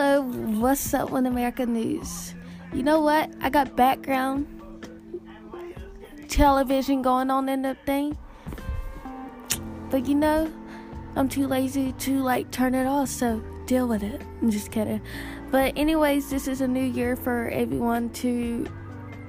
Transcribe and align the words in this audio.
Hello, 0.00 0.22
what's 0.22 0.94
up 0.94 1.10
with 1.10 1.26
America 1.26 1.66
News? 1.66 2.32
You 2.72 2.84
know 2.84 3.00
what? 3.00 3.32
I 3.40 3.50
got 3.50 3.74
background 3.74 4.46
television 6.28 7.02
going 7.02 7.32
on 7.32 7.48
in 7.48 7.62
the 7.62 7.74
thing. 7.84 8.16
But 9.90 10.06
you 10.06 10.14
know, 10.14 10.52
I'm 11.16 11.28
too 11.28 11.48
lazy 11.48 11.94
to 11.94 12.20
like 12.20 12.52
turn 12.52 12.76
it 12.76 12.86
off, 12.86 13.08
so 13.08 13.42
deal 13.66 13.88
with 13.88 14.04
it. 14.04 14.22
I'm 14.40 14.52
just 14.52 14.70
kidding. 14.70 15.00
But 15.50 15.76
anyways, 15.76 16.30
this 16.30 16.46
is 16.46 16.60
a 16.60 16.68
new 16.68 16.84
year 16.84 17.16
for 17.16 17.48
everyone 17.48 18.10
to 18.22 18.68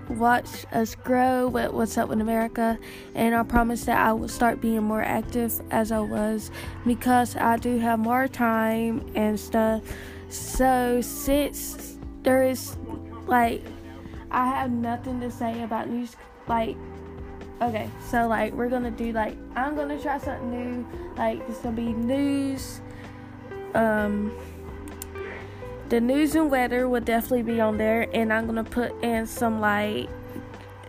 watch 0.08 0.68
us 0.72 0.94
grow 0.94 1.48
with 1.48 1.72
what's 1.72 1.98
up 1.98 2.10
with 2.10 2.22
America 2.22 2.80
and 3.14 3.36
I 3.36 3.44
promise 3.44 3.86
that 3.86 4.00
I 4.00 4.12
will 4.12 4.28
start 4.28 4.60
being 4.60 4.82
more 4.82 5.04
active 5.04 5.62
as 5.70 5.92
I 5.92 6.00
was 6.00 6.50
because 6.86 7.36
I 7.36 7.58
do 7.58 7.78
have 7.80 7.98
more 7.98 8.28
time 8.28 9.12
and 9.16 9.40
stuff. 9.40 9.84
So 10.30 11.02
since 11.02 11.98
there 12.24 12.44
is 12.44 12.78
like 13.28 13.64
I 14.32 14.48
have 14.48 14.72
nothing 14.72 15.20
to 15.22 15.32
say 15.32 15.64
about 15.64 15.90
news 15.90 16.16
like 16.48 16.78
okay, 17.62 17.90
so 18.10 18.28
like 18.28 18.54
we're 18.54 18.70
gonna 18.70 18.92
do 18.92 19.12
like 19.12 19.36
I'm 19.56 19.76
gonna 19.76 20.00
try 20.00 20.18
something 20.18 20.52
new. 20.52 20.88
Like 21.18 21.42
it's 21.50 21.60
gonna 21.60 21.76
be 21.76 21.94
news 21.94 22.82
um 23.76 24.32
the 25.90 26.00
news 26.00 26.36
and 26.36 26.50
weather 26.52 26.88
will 26.88 27.02
definitely 27.02 27.44
be 27.44 27.60
on 27.60 27.78
there 27.78 28.08
and 28.14 28.32
i'm 28.32 28.46
gonna 28.46 28.64
put 28.64 28.92
in 29.04 29.26
some 29.26 29.60
like 29.60 30.08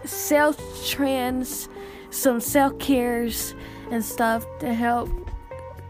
self 0.05 0.59
trends 0.89 1.69
some 2.11 2.41
self 2.41 2.79
cares 2.79 3.55
and 3.91 4.05
stuff 4.05 4.47
to 4.59 4.73
help 4.73 5.11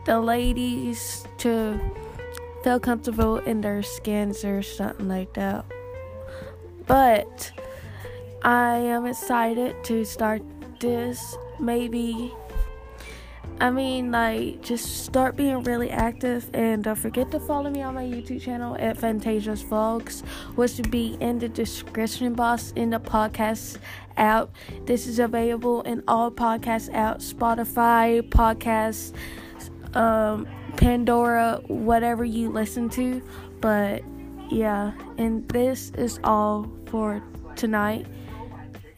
the 0.05 0.19
ladies 0.19 1.25
to 1.39 1.79
feel 2.63 2.81
comfortable 2.81 3.39
in 3.39 3.61
their 3.61 3.83
skins 3.83 4.45
or 4.45 4.63
something 4.63 5.09
like 5.09 5.33
that 5.35 5.65
but 6.87 7.53
i 8.43 8.77
am 8.77 9.07
excited 9.07 9.75
to 9.85 10.05
start 10.05 10.43
this 10.81 11.37
maybe 11.59 12.33
I 13.61 13.71
mean, 13.71 14.11
like, 14.11 14.63
just 14.63 15.05
start 15.05 15.37
being 15.37 15.63
really 15.65 15.91
active 15.91 16.49
and 16.55 16.83
don't 16.83 16.97
forget 16.97 17.31
to 17.33 17.39
follow 17.41 17.69
me 17.69 17.83
on 17.83 17.95
my 17.95 18.05
YouTube 18.05 18.41
channel 18.41 18.75
at 18.79 18.97
Fantasia's 18.97 19.63
Vlogs, 19.63 20.25
which 20.55 20.79
will 20.79 20.89
be 20.89 21.19
in 21.21 21.39
the 21.39 21.49
description 21.49 22.33
box 22.33 22.73
in 22.75 22.89
the 22.89 22.99
podcast 22.99 23.77
app. 24.17 24.49
This 24.87 25.07
is 25.07 25.19
available 25.19 25.83
in 25.83 26.03
all 26.09 26.31
podcast 26.31 26.91
apps 26.95 27.35
Spotify, 27.35 28.23
podcasts, 28.23 29.13
um, 29.95 30.49
Pandora, 30.81 31.61
whatever 31.67 32.25
you 32.25 32.49
listen 32.49 32.89
to. 32.89 33.23
But 33.61 34.03
yeah, 34.51 34.93
and 35.19 35.47
this 35.51 35.91
is 35.91 36.19
all 36.25 36.73
for 36.87 37.23
tonight. 37.55 38.07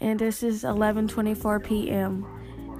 And 0.00 0.16
this 0.16 0.44
is 0.44 0.62
11:24 0.62 1.64
p.m. 1.64 2.24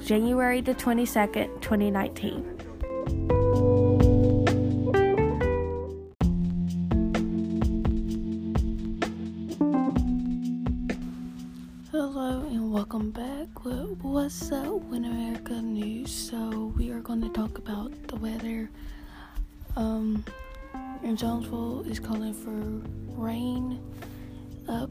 January 0.05 0.61
the 0.61 0.75
22nd, 0.75 1.61
2019. 1.61 2.47
Hello 11.93 12.41
and 12.49 12.73
welcome 12.73 13.11
back 13.11 13.67
with 13.67 13.99
What's 14.01 14.51
Up 14.51 14.81
with 14.85 15.05
America 15.05 15.53
News. 15.61 16.11
So 16.11 16.73
we 16.75 16.91
are 16.91 17.01
going 17.01 17.21
to 17.21 17.29
talk 17.29 17.59
about 17.59 17.93
the 18.09 18.17
weather. 18.17 18.71
Um, 19.77 20.25
in 21.03 21.17
Jonesville 21.17 21.83
is 21.83 22.01
calling 22.01 22.33
for 22.33 22.51
rain 23.21 23.79
up 24.71 24.89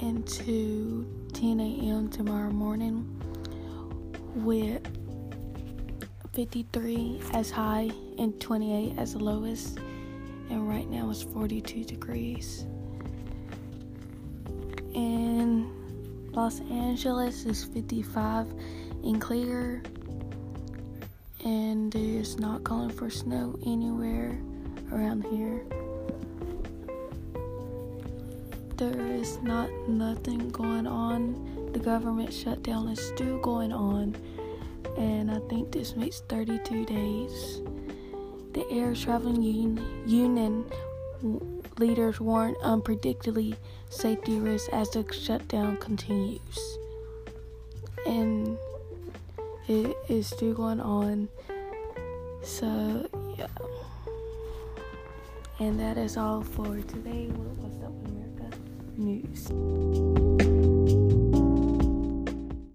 into 0.00 1.06
10 1.32 1.60
a.m. 1.60 2.10
tomorrow 2.10 2.50
morning 2.50 3.06
with 4.34 4.82
53 6.32 7.20
as 7.34 7.52
high 7.52 7.88
and 8.18 8.40
28 8.40 8.98
as 8.98 9.12
the 9.12 9.20
lowest, 9.20 9.78
and 10.50 10.68
right 10.68 10.90
now 10.90 11.08
it's 11.08 11.22
42 11.22 11.84
degrees. 11.84 12.66
And 14.96 15.42
Los 16.32 16.60
Angeles 16.70 17.44
is 17.46 17.64
55 17.64 18.52
and 19.04 19.20
clear, 19.20 19.82
and 21.44 21.94
it's 21.94 22.38
not 22.38 22.64
calling 22.64 22.90
for 22.90 23.10
snow 23.10 23.58
anywhere 23.66 24.38
around 24.92 25.24
here. 25.24 25.64
There 28.76 29.06
is 29.12 29.38
not 29.42 29.70
nothing 29.88 30.48
going 30.50 30.86
on 30.86 31.52
the 31.72 31.78
government 31.78 32.32
shutdown 32.32 32.88
is 32.88 33.00
still 33.00 33.38
going 33.38 33.72
on, 33.72 34.14
and 34.98 35.30
I 35.30 35.38
think 35.48 35.72
this 35.72 35.96
makes 35.96 36.20
32 36.28 36.84
days. 36.84 37.62
The 38.52 38.68
air 38.70 38.94
traveling 38.94 39.42
union 39.42 40.66
leaders 41.82 42.20
warn 42.20 42.54
unpredictably 42.62 43.56
safety 43.90 44.38
risks 44.38 44.68
as 44.72 44.88
the 44.90 45.04
shutdown 45.12 45.76
continues. 45.78 46.78
And 48.06 48.56
it 49.66 49.96
is 50.08 50.28
still 50.28 50.54
going 50.54 50.80
on. 50.80 51.28
So, 52.44 53.08
yeah. 53.36 53.48
And 55.58 55.78
that 55.80 55.98
is 55.98 56.16
all 56.16 56.42
for 56.42 56.76
today. 56.82 57.30